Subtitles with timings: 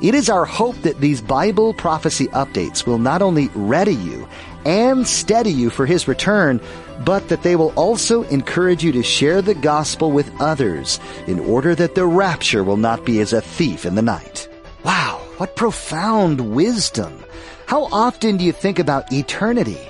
[0.00, 4.28] It is our hope that these Bible prophecy updates will not only ready you
[4.64, 6.60] and steady you for His return,
[7.04, 11.74] but that they will also encourage you to share the gospel with others in order
[11.74, 14.48] that the rapture will not be as a thief in the night.
[14.84, 17.24] Wow, what profound wisdom!
[17.66, 19.80] How often do you think about eternity?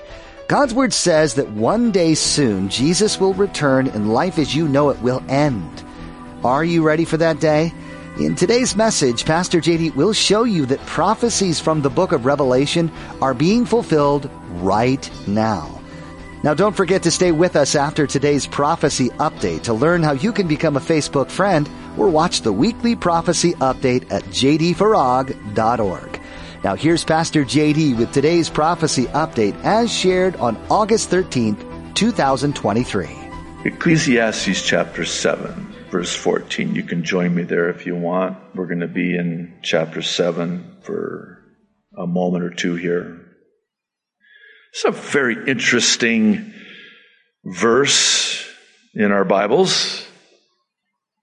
[0.48, 4.88] God's Word says that one day soon Jesus will return and life as you know
[4.88, 5.84] it will end.
[6.44, 7.74] Are you ready for that day?
[8.18, 12.90] In today's message, Pastor JD will show you that prophecies from the book of Revelation
[13.22, 15.80] are being fulfilled right now.
[16.42, 20.32] Now, don't forget to stay with us after today's prophecy update to learn how you
[20.32, 26.20] can become a Facebook friend or watch the weekly prophecy update at jdfarag.org.
[26.64, 33.08] Now, here's Pastor JD with today's prophecy update as shared on August 13th, 2023.
[33.64, 36.74] Ecclesiastes chapter 7 verse 14.
[36.74, 38.36] You can join me there if you want.
[38.54, 41.42] We're going to be in chapter 7 for
[41.96, 43.24] a moment or two here.
[44.72, 46.52] It's a very interesting
[47.44, 48.46] verse
[48.94, 50.06] in our Bibles.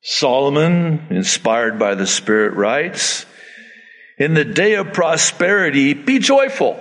[0.02, 3.26] Solomon, inspired by the Spirit, writes,
[4.18, 6.80] In the day of prosperity, be joyful.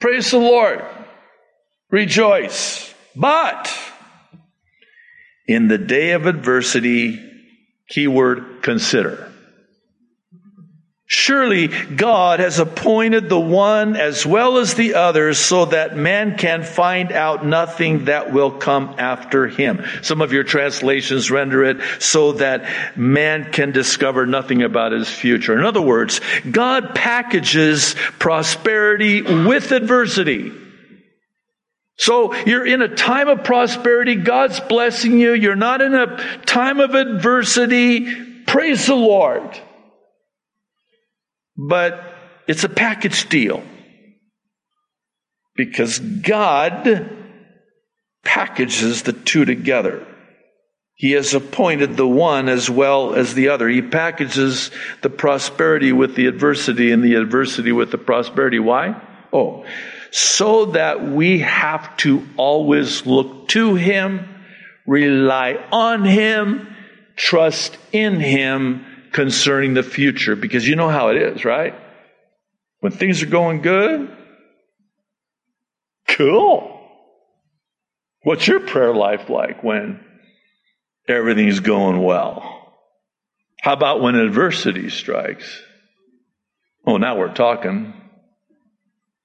[0.00, 0.84] Praise the Lord.
[1.90, 2.94] Rejoice.
[3.16, 3.74] But
[5.50, 7.18] in the day of adversity,
[7.88, 9.26] keyword consider.
[11.06, 16.62] Surely God has appointed the one as well as the other so that man can
[16.62, 19.84] find out nothing that will come after him.
[20.02, 25.58] Some of your translations render it so that man can discover nothing about his future.
[25.58, 30.52] In other words, God packages prosperity with adversity.
[32.00, 34.14] So you're in a time of prosperity.
[34.14, 35.34] God's blessing you.
[35.34, 36.16] You're not in a
[36.46, 38.42] time of adversity.
[38.46, 39.60] Praise the Lord.
[41.58, 42.02] But
[42.48, 43.62] it's a package deal.
[45.54, 47.18] Because God
[48.24, 50.06] packages the two together.
[50.94, 53.68] He has appointed the one as well as the other.
[53.68, 54.70] He packages
[55.02, 58.58] the prosperity with the adversity and the adversity with the prosperity.
[58.58, 58.98] Why?
[59.34, 59.66] Oh,
[60.10, 64.28] so that we have to always look to Him,
[64.86, 66.74] rely on Him,
[67.16, 70.36] trust in Him concerning the future.
[70.36, 71.74] Because you know how it is, right?
[72.80, 74.10] When things are going good,
[76.08, 76.78] cool.
[78.22, 80.00] What's your prayer life like when
[81.08, 82.74] everything's going well?
[83.60, 85.62] How about when adversity strikes?
[86.86, 87.99] Oh, now we're talking.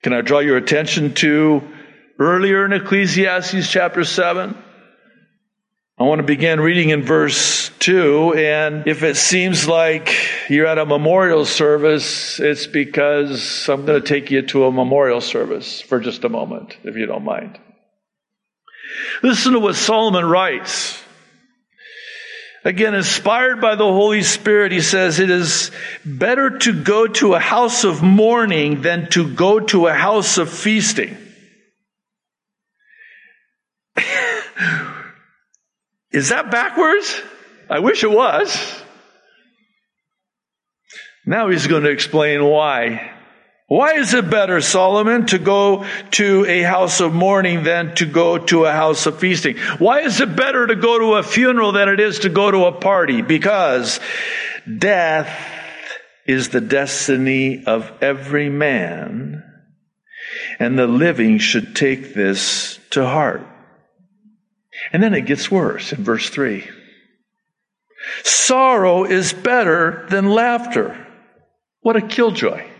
[0.05, 1.63] Can I draw your attention to
[2.19, 4.55] earlier in Ecclesiastes chapter 7?
[5.97, 10.13] I want to begin reading in verse 2, and if it seems like
[10.47, 15.21] you're at a memorial service, it's because I'm going to take you to a memorial
[15.21, 17.57] service for just a moment, if you don't mind.
[19.23, 21.01] Listen to what Solomon writes.
[22.65, 25.69] Again, inspired by the Holy Spirit, he says, it is
[26.03, 30.49] better to go to a house of mourning than to go to a house of
[30.49, 31.15] feasting.
[36.11, 37.21] is that backwards?
[37.69, 38.81] I wish it was.
[41.23, 43.14] Now he's going to explain why.
[43.67, 48.37] Why is it better, Solomon, to go to a house of mourning than to go
[48.37, 49.57] to a house of feasting?
[49.79, 52.65] Why is it better to go to a funeral than it is to go to
[52.65, 53.23] a party?
[53.23, 53.99] Because
[54.77, 55.35] death
[56.27, 59.43] is the destiny of every man,
[60.59, 63.41] and the living should take this to heart.
[64.93, 66.69] And then it gets worse in verse 3.
[68.23, 71.07] Sorrow is better than laughter.
[71.81, 72.74] What a killjoy.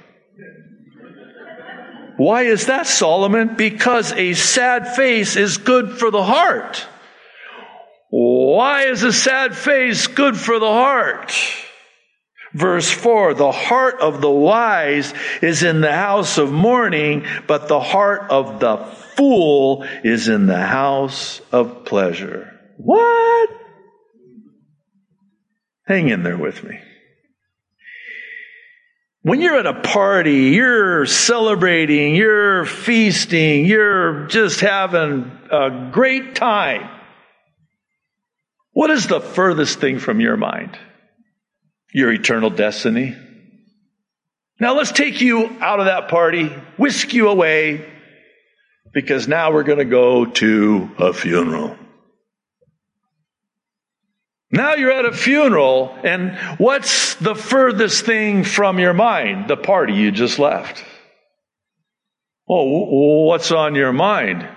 [2.18, 3.56] Why is that, Solomon?
[3.56, 6.86] Because a sad face is good for the heart.
[8.10, 11.34] Why is a sad face good for the heart?
[12.54, 17.82] Verse 4 The heart of the wise is in the house of mourning, but the
[17.82, 18.78] heart of the
[19.18, 22.58] fool is in the house of pleasure.
[22.78, 23.50] What?
[25.86, 26.80] Hang in there with me.
[29.26, 36.88] When you're at a party, you're celebrating, you're feasting, you're just having a great time.
[38.74, 40.78] What is the furthest thing from your mind?
[41.92, 43.18] Your eternal destiny.
[44.60, 47.84] Now let's take you out of that party, whisk you away,
[48.94, 51.76] because now we're going to go to a funeral.
[54.52, 59.48] Now you're at a funeral, and what's the furthest thing from your mind?
[59.48, 60.84] The party you just left.
[62.48, 64.48] Oh, what's on your mind?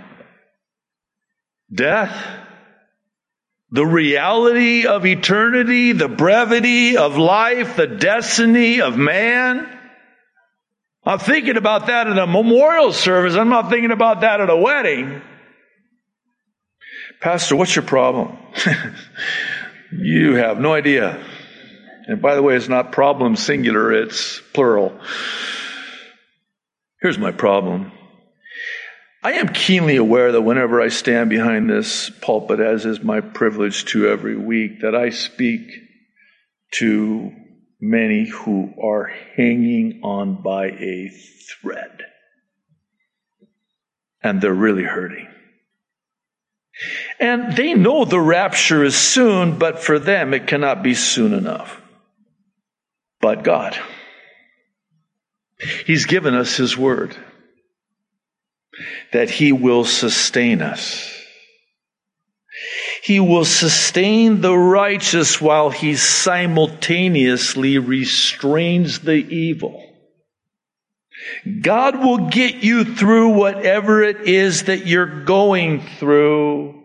[1.72, 2.14] Death?
[3.70, 9.66] The reality of eternity, the brevity of life, the destiny of man?
[11.04, 13.34] I'm thinking about that in a memorial service.
[13.34, 15.22] I'm not thinking about that at a wedding.
[17.20, 18.36] Pastor, what's your problem?
[19.92, 21.24] You have no idea.
[22.06, 24.98] And by the way, it's not problem singular, it's plural.
[27.00, 27.92] Here's my problem.
[29.22, 33.84] I am keenly aware that whenever I stand behind this pulpit, as is my privilege
[33.86, 35.70] to every week, that I speak
[36.74, 37.32] to
[37.80, 41.10] many who are hanging on by a
[41.48, 42.02] thread.
[44.22, 45.27] And they're really hurting.
[47.18, 51.80] And they know the rapture is soon, but for them it cannot be soon enough.
[53.20, 53.76] But God,
[55.86, 57.16] He's given us His word
[59.12, 61.14] that He will sustain us.
[63.02, 69.87] He will sustain the righteous while He simultaneously restrains the evil.
[71.60, 76.82] God will get you through whatever it is that you're going through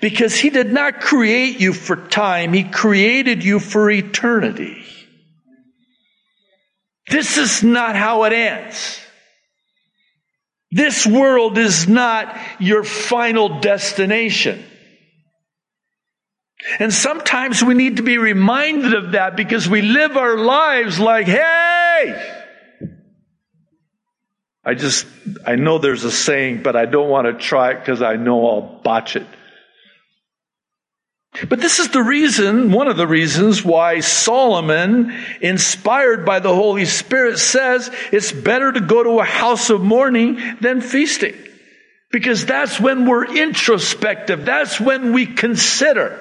[0.00, 2.52] because He did not create you for time.
[2.52, 4.82] He created you for eternity.
[7.08, 9.00] This is not how it ends.
[10.72, 14.64] This world is not your final destination.
[16.80, 21.26] And sometimes we need to be reminded of that because we live our lives like,
[21.26, 22.35] hey,
[24.66, 25.06] I just,
[25.46, 28.48] I know there's a saying, but I don't want to try it because I know
[28.48, 29.26] I'll botch it.
[31.48, 36.84] But this is the reason, one of the reasons why Solomon, inspired by the Holy
[36.84, 41.36] Spirit, says it's better to go to a house of mourning than feasting.
[42.10, 44.44] Because that's when we're introspective.
[44.44, 46.18] That's when we consider.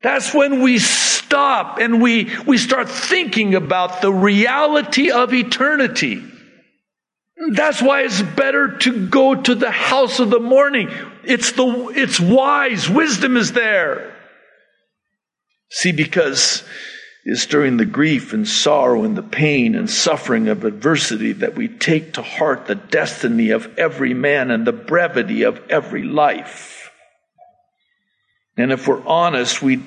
[0.00, 6.31] That's when we stop and we, we start thinking about the reality of eternity.
[7.50, 10.90] That's why it's better to go to the house of the mourning.
[11.24, 12.88] It's the, it's wise.
[12.88, 14.16] Wisdom is there.
[15.70, 16.62] See, because
[17.24, 21.68] it's during the grief and sorrow and the pain and suffering of adversity that we
[21.68, 26.90] take to heart the destiny of every man and the brevity of every life.
[28.56, 29.82] And if we're honest, we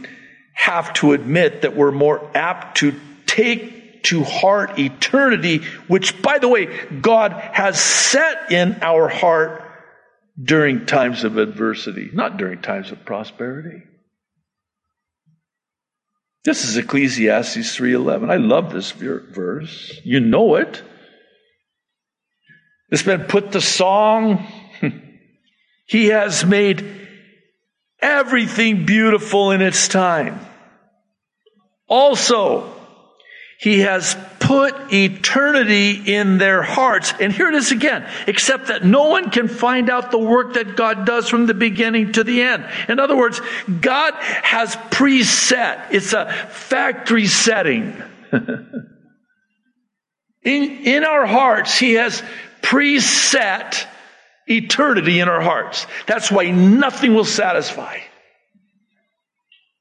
[0.54, 6.48] have to admit that we're more apt to take to heart eternity, which, by the
[6.48, 6.66] way,
[7.02, 9.62] God has set in our heart
[10.42, 13.84] during times of adversity, not during times of prosperity.
[16.44, 18.30] This is Ecclesiastes 3:11.
[18.30, 20.00] I love this verse.
[20.04, 20.84] You know it.
[22.92, 24.46] It's been put to song.
[25.88, 26.86] he has made
[28.00, 30.40] everything beautiful in its time.
[31.88, 32.75] Also,
[33.60, 37.14] he has put eternity in their hearts.
[37.20, 40.76] And here it is again, except that no one can find out the work that
[40.76, 42.70] God does from the beginning to the end.
[42.90, 43.42] In other words,
[43.82, 45.88] God has preset.
[45.92, 48.02] It's a factory setting.
[50.44, 52.22] in, in our hearts, He has
[52.62, 53.88] preset
[54.48, 55.88] eternity in our hearts.
[56.08, 58.00] That's why nothing will satisfy.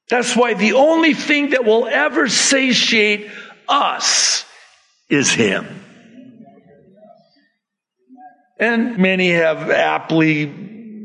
[0.09, 3.31] That's why the only thing that will ever satiate
[3.69, 4.45] us
[5.09, 5.67] is Him.
[8.59, 10.47] And many have aptly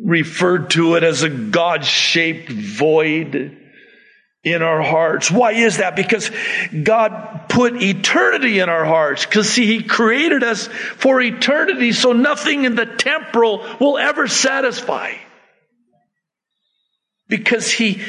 [0.03, 3.57] referred to it as a God shaped void
[4.43, 5.29] in our hearts.
[5.29, 5.95] Why is that?
[5.95, 6.31] Because
[6.83, 9.25] God put eternity in our hearts.
[9.25, 15.13] Because see, He created us for eternity, so nothing in the temporal will ever satisfy.
[17.27, 18.01] Because He,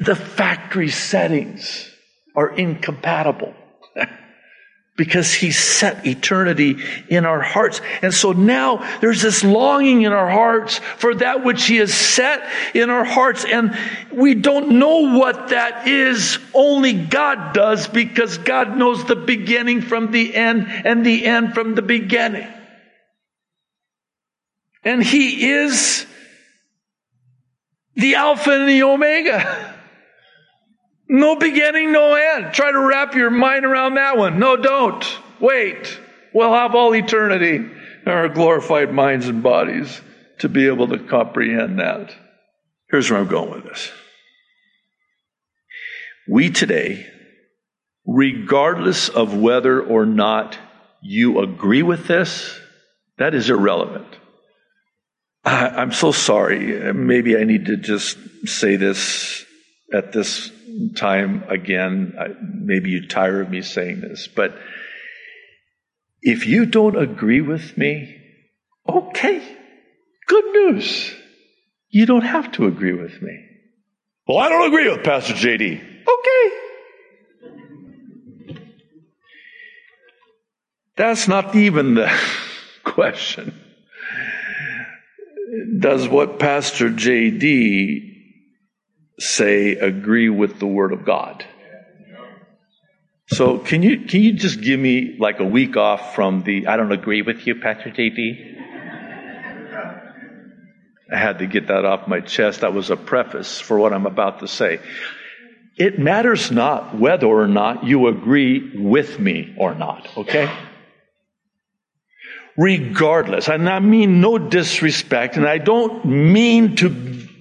[0.00, 1.90] the factory settings
[2.34, 3.54] are incompatible
[4.96, 6.76] because he set eternity
[7.08, 7.80] in our hearts.
[8.00, 12.48] And so now there's this longing in our hearts for that which he has set
[12.74, 13.44] in our hearts.
[13.44, 13.76] And
[14.12, 16.38] we don't know what that is.
[16.54, 21.74] Only God does because God knows the beginning from the end and the end from
[21.74, 22.46] the beginning.
[24.84, 26.06] And he is
[27.96, 29.70] the Alpha and the Omega.
[31.08, 32.54] No beginning, no end.
[32.54, 34.38] Try to wrap your mind around that one.
[34.38, 35.04] No, don't.
[35.40, 36.00] Wait.
[36.32, 40.00] We'll have all eternity in our glorified minds and bodies
[40.40, 42.14] to be able to comprehend that.
[42.90, 43.90] Here's where I'm going with this.
[46.28, 47.06] We today,
[48.06, 50.58] regardless of whether or not
[51.02, 52.58] you agree with this,
[53.18, 54.06] that is irrelevant.
[55.44, 56.92] I, am so sorry.
[56.92, 59.44] Maybe I need to just say this
[59.92, 60.50] at this
[60.96, 62.14] time again.
[62.40, 64.56] Maybe you tire of me saying this, but
[66.22, 68.16] if you don't agree with me,
[68.88, 69.42] okay,
[70.26, 71.14] good news.
[71.90, 73.38] You don't have to agree with me.
[74.26, 75.80] Well, I don't agree with Pastor JD.
[76.08, 76.56] Okay.
[80.96, 82.10] That's not even the
[82.84, 83.60] question.
[85.78, 88.13] Does what Pastor JD
[89.18, 91.44] say agree with the Word of God.
[93.28, 96.76] So can you can you just give me like a week off from the I
[96.76, 98.54] don't agree with you, Pastor JD?
[101.12, 102.60] I had to get that off my chest.
[102.60, 104.80] That was a preface for what I'm about to say.
[105.76, 110.50] It matters not whether or not you agree with me or not, okay?
[112.56, 116.88] Regardless, and I mean no disrespect, and I don't mean to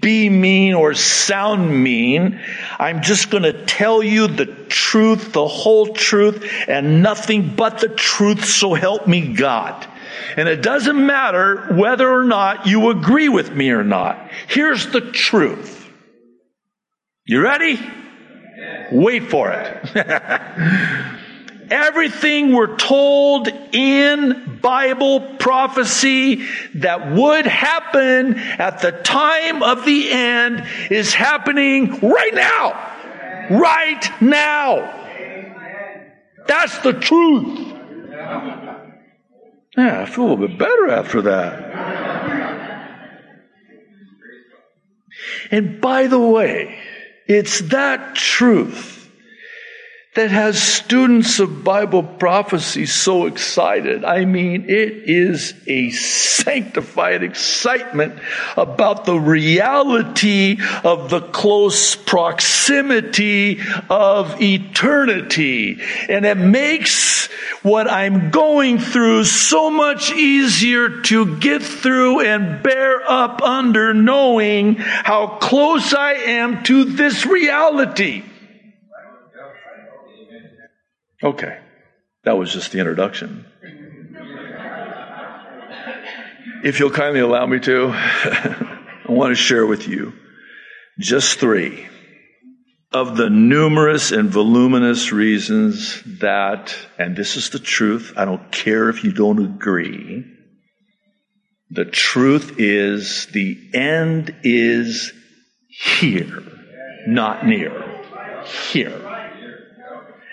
[0.04, 2.40] be mean or sound mean.
[2.78, 7.90] I'm just going to tell you the truth, the whole truth, and nothing but the
[7.90, 9.88] truth, so help me God.
[10.38, 14.30] And it doesn't matter whether or not you agree with me or not.
[14.48, 15.90] Here's the truth.
[17.26, 17.80] You ready?
[18.92, 19.96] Wait for it.
[21.72, 30.66] Everything we're told in Bible prophecy that would happen at the time of the end
[30.90, 32.92] is happening right now.
[33.50, 35.02] Right now.
[36.48, 37.74] That's the truth.
[39.76, 41.84] Yeah, I feel a little bit better after that.
[45.52, 46.78] And by the way,
[47.28, 49.03] it's that truth
[50.16, 54.06] that has students of Bible prophecy so excited.
[54.06, 58.20] I mean, it is a sanctified excitement
[58.56, 65.82] about the reality of the close proximity of eternity.
[66.08, 67.28] And it makes
[67.64, 74.76] what I'm going through so much easier to get through and bear up under knowing
[74.76, 78.24] how close I am to this reality.
[81.24, 81.58] Okay,
[82.26, 83.46] that was just the introduction.
[86.66, 90.14] if you'll kindly allow me to, I want to share with you
[91.00, 91.88] just three
[92.92, 98.90] of the numerous and voluminous reasons that, and this is the truth, I don't care
[98.90, 100.26] if you don't agree.
[101.72, 105.12] The truth is the end is
[105.70, 106.44] here,
[107.08, 107.80] not near.
[108.72, 109.03] Here.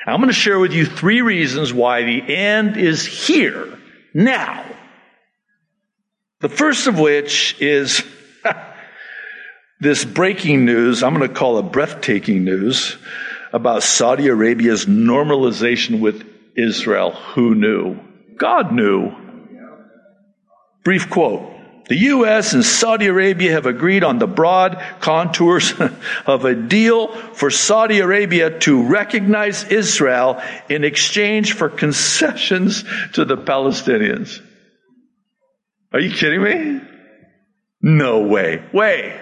[0.07, 3.79] I'm going to share with you three reasons why the end is here,
[4.15, 4.65] now.
[6.41, 8.03] The first of which is
[9.81, 12.97] this breaking news, I'm going to call it breathtaking news,
[13.53, 16.25] about Saudi Arabia's normalization with
[16.57, 17.11] Israel.
[17.11, 18.01] Who knew?
[18.37, 19.13] God knew.
[20.83, 21.60] Brief quote.
[21.91, 22.53] The U.S.
[22.53, 25.75] and Saudi Arabia have agreed on the broad contours
[26.25, 33.37] of a deal for Saudi Arabia to recognize Israel in exchange for concessions to the
[33.37, 34.41] Palestinians.
[35.93, 36.81] Are you kidding me?
[37.83, 38.63] No way.
[38.73, 39.21] Way.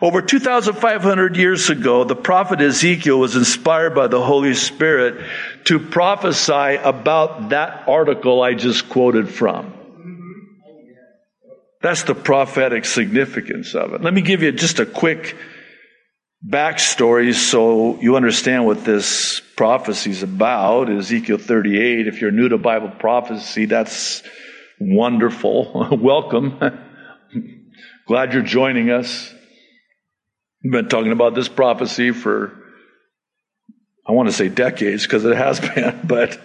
[0.00, 5.22] Over 2,500 years ago, the prophet Ezekiel was inspired by the Holy Spirit
[5.64, 9.83] to prophesy about that article I just quoted from.
[11.84, 14.00] That's the prophetic significance of it.
[14.00, 15.36] Let me give you just a quick
[16.42, 20.88] backstory so you understand what this prophecy is about.
[20.88, 22.06] Ezekiel 38.
[22.06, 24.22] If you're new to Bible prophecy, that's
[24.80, 25.90] wonderful.
[26.00, 26.58] Welcome.
[28.06, 29.34] Glad you're joining us.
[30.62, 32.58] We've been talking about this prophecy for
[34.08, 36.40] I want to say decades because it has been, but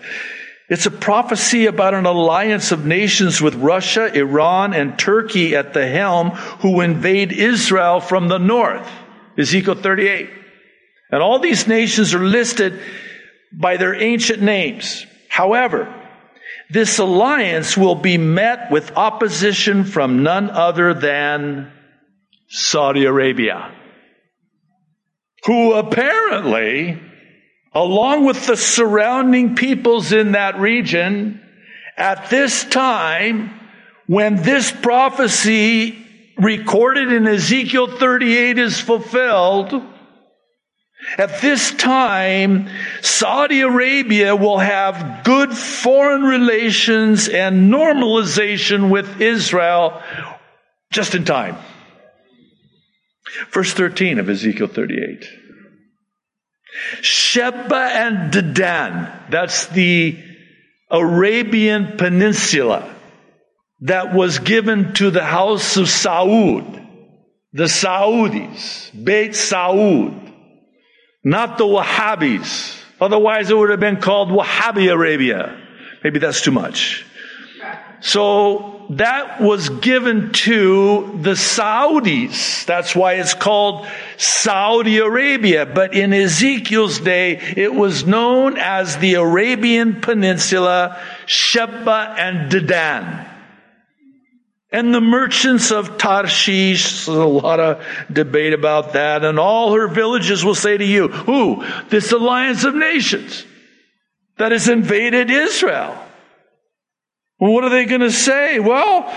[0.70, 5.88] it's a prophecy about an alliance of nations with Russia, Iran, and Turkey at the
[5.88, 6.30] helm
[6.62, 8.88] who invade Israel from the north.
[9.38, 10.30] Ezekiel 38.
[11.12, 12.80] And all these nations are listed
[13.52, 15.08] by their ancient names.
[15.28, 15.92] However,
[16.70, 21.72] this alliance will be met with opposition from none other than
[22.48, 23.72] Saudi Arabia,
[25.46, 27.02] who apparently,
[27.74, 31.42] along with the surrounding peoples in that region,
[31.98, 33.60] at this time,
[34.08, 36.06] when this prophecy
[36.38, 39.74] recorded in Ezekiel 38 is fulfilled,
[41.18, 42.70] at this time,
[43.02, 50.02] Saudi Arabia will have good foreign relations and normalization with Israel
[50.92, 51.58] just in time.
[53.52, 55.39] Verse 13 of Ezekiel 38.
[57.02, 60.18] Sheba and Dedan, that's the
[60.90, 62.96] Arabian Peninsula
[63.82, 66.86] that was given to the house of Saud,
[67.54, 70.30] the Saudis, Beit Saud
[71.24, 72.78] not the Wahhabis.
[73.02, 75.58] Otherwise, it would have been called Wahhabi Arabia.
[76.04, 77.06] Maybe that's too much.
[78.02, 82.66] So that was given to the Saudis.
[82.66, 83.88] That's why it's called
[84.18, 85.66] Saudi Arabia.
[85.66, 93.28] But in Ezekiel's day, it was known as the Arabian Peninsula, Sheba and Dedan.
[94.72, 99.88] And the merchants of Tarshish, there's a lot of debate about that, and all her
[99.88, 101.66] villages will say to you, who?
[101.90, 103.46] This alliance of nations
[104.38, 105.98] that has invaded Israel.
[107.40, 108.60] What are they going to say?
[108.60, 109.12] Well,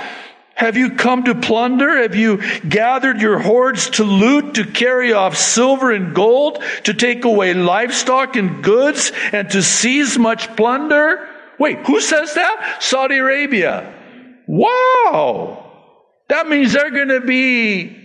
[0.54, 2.02] have you come to plunder?
[2.02, 7.24] Have you gathered your hordes to loot, to carry off silver and gold, to take
[7.24, 11.28] away livestock and goods, and to seize much plunder?
[11.58, 12.78] Wait, who says that?
[12.80, 13.92] Saudi Arabia.
[14.46, 15.70] Wow!
[16.28, 17.98] That means they're going to be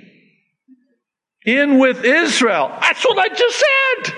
[1.46, 2.76] in with Israel.
[2.82, 3.64] That's what I just
[4.06, 4.16] said.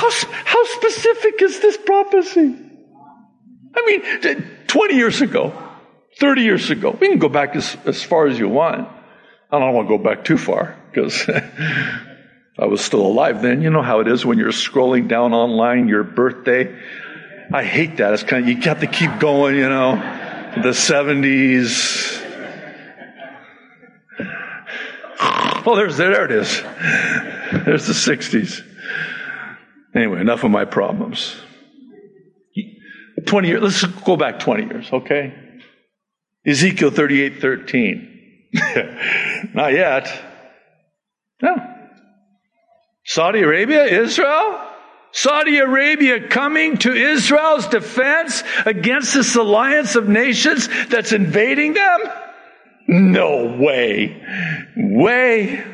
[0.00, 0.10] How,
[0.46, 2.56] how specific is this prophecy?
[3.76, 5.52] I mean, 20 years ago,
[6.18, 8.88] 30 years ago, we can go back as, as far as you want.
[9.50, 11.28] I don't want to go back too far because
[12.58, 13.60] I was still alive then.
[13.60, 16.74] You know how it is when you're scrolling down online, your birthday.
[17.52, 18.14] I hate that.
[18.14, 19.96] It's kind of, you have to keep going, you know,
[20.62, 22.16] the 70s.
[25.66, 26.62] Well, there's, there it is.
[27.66, 28.69] There's the 60s.
[29.94, 31.36] Anyway, enough of my problems.
[33.26, 35.34] 20 years, let's go back 20 years, okay?
[36.46, 38.48] Ezekiel 38 13.
[39.54, 40.08] Not yet.
[41.42, 41.56] No.
[43.04, 44.60] Saudi Arabia, Israel,
[45.12, 52.00] Saudi Arabia coming to Israel's defense against this alliance of nations that's invading them?
[52.86, 54.22] No way.
[54.76, 55.64] Way.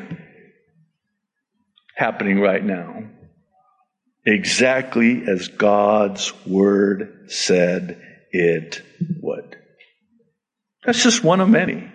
[1.95, 3.03] Happening right now.
[4.29, 8.01] Exactly as God's word said
[8.33, 8.81] it
[9.21, 9.55] would.
[10.85, 11.89] That's just one of many.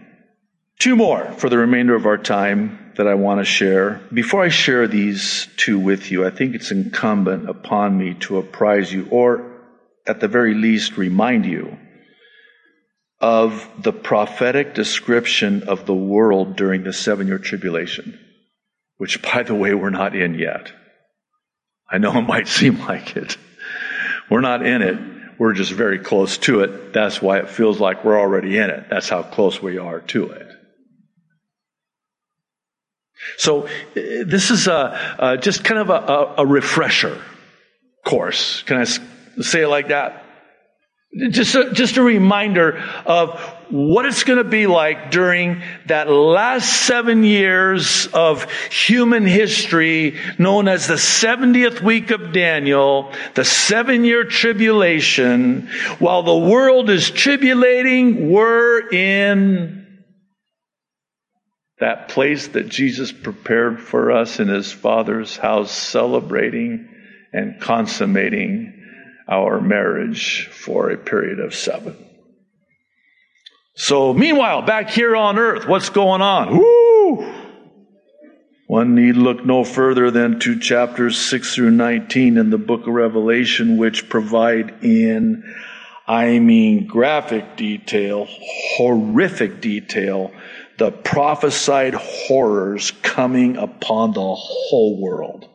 [0.79, 4.01] Two more for the remainder of our time that I want to share.
[4.15, 8.91] Before I share these two with you, I think it's incumbent upon me to apprise
[8.91, 9.53] you, or
[10.07, 11.79] at the very least, remind you
[13.21, 18.19] of the prophetic description of the world during the seven year tribulation,
[18.97, 20.73] which, by the way, we're not in yet.
[21.93, 23.37] I know it might seem like it.
[24.31, 24.99] We're not in it.
[25.39, 26.93] We're just very close to it.
[26.93, 28.87] That's why it feels like we're already in it.
[28.91, 30.49] That's how close we are to it.
[33.37, 37.21] So uh, this is a, a just kind of a, a, refresher
[38.05, 38.63] course.
[38.63, 40.22] Can I say it like that?
[41.15, 46.87] Just a, just a reminder of what it's going to be like during that last
[46.87, 54.25] seven years of human history known as the 70th week of Daniel, the seven year
[54.25, 55.69] tribulation.
[55.99, 60.05] While the world is tribulating, we're in
[61.79, 66.89] that place that Jesus prepared for us in his Father's house, celebrating
[67.35, 68.82] and consummating
[69.33, 71.97] our marriage for a period of seven.
[73.75, 76.59] So, meanwhile, back here on earth, what's going on?
[76.59, 77.33] Woo!
[78.67, 82.93] One need look no further than to chapters 6 through 19 in the book of
[82.93, 85.43] Revelation, which provide in,
[86.07, 90.33] I mean, graphic detail, horrific detail,
[90.77, 95.49] the prophesied horrors coming upon the whole world.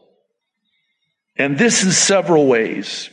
[1.37, 3.11] And this in several ways.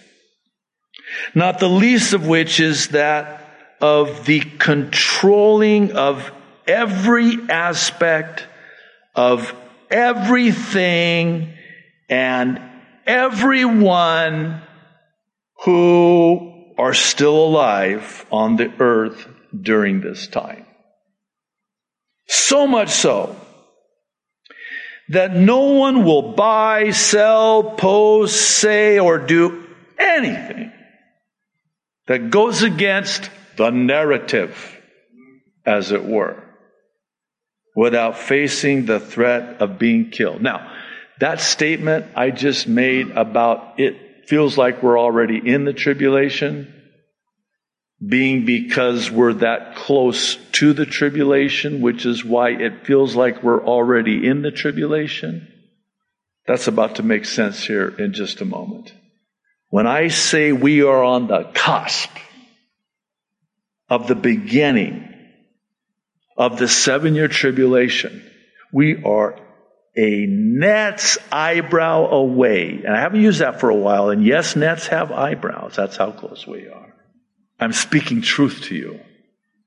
[1.35, 3.45] Not the least of which is that
[3.81, 6.33] of the controlling of
[6.67, 8.47] every aspect
[9.15, 9.55] of
[9.91, 11.53] everything
[12.09, 12.61] and
[13.07, 14.63] everyone
[15.65, 20.67] who are still alive on the earth during this time.
[22.27, 23.37] So much so
[25.11, 30.73] that no one will buy, sell, post, say, or do anything
[32.07, 34.81] that goes against the narrative,
[35.65, 36.43] as it were,
[37.75, 40.43] without facing the threat of being killed.
[40.43, 40.73] Now,
[41.21, 46.71] that statement I just made about it feels like we're already in the tribulation,
[48.07, 53.65] being because we're that close to the tribulation, which is why it feels like we're
[53.65, 55.49] already in the tribulation.
[56.47, 58.93] That's about to make sense here in just a moment.
[59.75, 62.11] When I say we are on the cusp
[63.89, 65.13] of the beginning
[66.37, 68.23] of the seven year tribulation,
[68.73, 69.37] we are
[69.97, 72.83] a net's eyebrow away.
[72.85, 74.11] And I haven't used that for a while.
[74.11, 75.75] And yes, nets have eyebrows.
[75.75, 76.95] That's how close we are.
[77.59, 79.01] I'm speaking truth to you.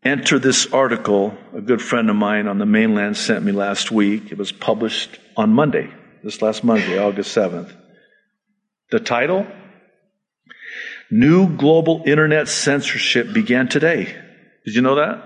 [0.06, 4.32] Enter this article a good friend of mine on the mainland sent me last week.
[4.32, 5.90] It was published on Monday,
[6.24, 7.76] this last Monday, August 7th.
[8.90, 9.46] The title
[11.10, 14.06] New global internet censorship began today.
[14.66, 15.16] Did you know that?
[15.16, 15.24] A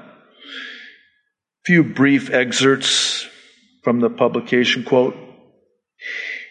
[1.66, 3.28] few brief excerpts
[3.84, 5.16] from the publication quote.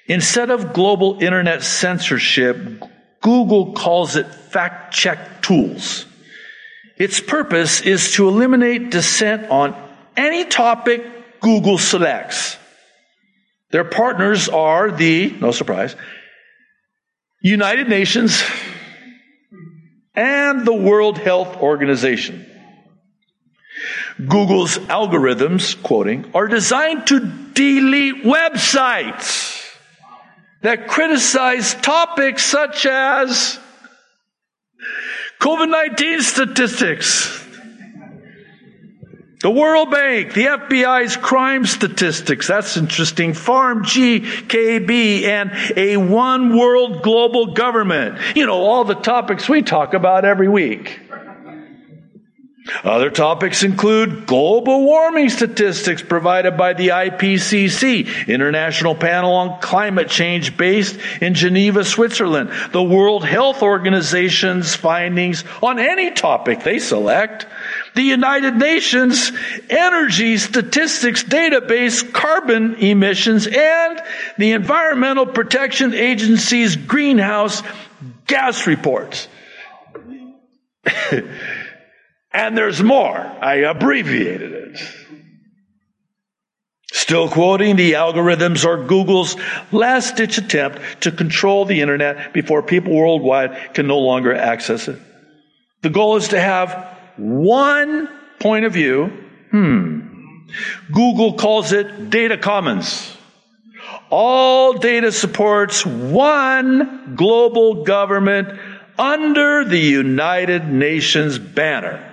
[0.06, 2.82] Instead of global internet censorship,
[3.20, 6.06] Google calls it fact check tools.
[6.96, 9.76] Its purpose is to eliminate dissent on
[10.16, 12.56] any topic Google selects.
[13.70, 15.94] Their partners are the, no surprise,
[17.40, 18.42] United Nations
[20.20, 22.44] and the World Health Organization.
[24.28, 27.20] Google's algorithms, quoting, are designed to
[27.54, 29.64] delete websites
[30.60, 33.58] that criticize topics such as
[35.40, 37.46] COVID 19 statistics,
[39.40, 47.02] the World Bank, the FBI's crime statistics, that's interesting, Farm GKB, and a one world
[47.02, 48.18] global government.
[48.36, 51.00] You know, all the topics we talk about every week.
[52.84, 60.56] Other topics include global warming statistics provided by the IPCC, International Panel on Climate Change
[60.56, 67.46] based in Geneva, Switzerland, the World Health Organization's findings on any topic they select,
[67.94, 69.32] the United Nations
[69.68, 74.02] Energy Statistics Database carbon emissions, and
[74.38, 77.62] the Environmental Protection Agency's greenhouse
[78.26, 79.28] gas reports.
[82.32, 83.18] And there's more.
[83.18, 84.80] I abbreviated it.
[86.92, 89.36] Still quoting, the algorithms are Google's
[89.72, 94.98] last ditch attempt to control the internet before people worldwide can no longer access it.
[95.82, 96.89] The goal is to have
[97.20, 99.12] one point of view.
[99.50, 100.46] Hmm.
[100.92, 103.16] Google calls it data commons.
[104.10, 108.58] All data supports one global government
[108.98, 112.06] under the United Nations banner.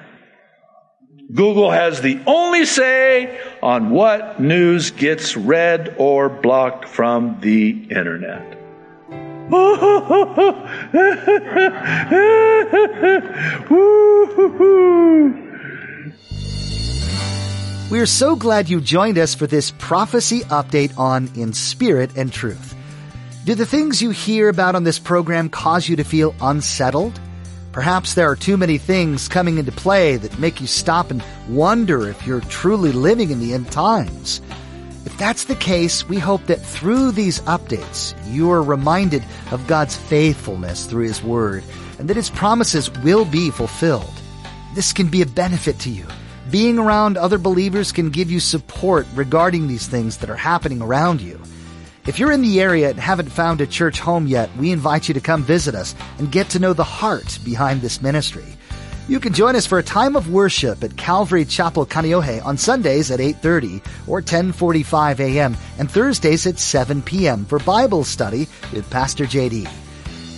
[1.34, 8.57] Google has the only say on what news gets read or blocked from the internet.
[17.90, 22.34] We are so glad you joined us for this prophecy update on In Spirit and
[22.34, 22.76] Truth.
[23.46, 27.18] Do the things you hear about on this program cause you to feel unsettled?
[27.72, 32.10] Perhaps there are too many things coming into play that make you stop and wonder
[32.10, 34.42] if you're truly living in the end times.
[35.08, 39.96] If that's the case, we hope that through these updates, you are reminded of God's
[39.96, 41.64] faithfulness through His Word
[41.98, 44.14] and that His promises will be fulfilled.
[44.76, 46.06] This can be a benefit to you.
[46.52, 51.22] Being around other believers can give you support regarding these things that are happening around
[51.22, 51.40] you.
[52.06, 55.14] If you're in the area and haven't found a church home yet, we invite you
[55.14, 58.57] to come visit us and get to know the heart behind this ministry.
[59.08, 63.10] You can join us for a time of worship at Calvary Chapel Kaneohe on Sundays
[63.10, 65.56] at 8:30 or 10:45 a.m.
[65.80, 67.46] and Thursdays at 7 p.m.
[67.46, 69.70] for Bible study with Pastor JD.